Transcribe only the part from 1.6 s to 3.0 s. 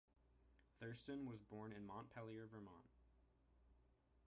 in Montpelier, Vermont.